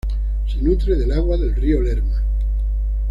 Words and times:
Se 0.47 0.59
nutre 0.59 0.95
del 0.95 1.11
agua 1.11 1.37
del 1.37 1.53
río 1.55 1.79
Lerma. 1.79 2.23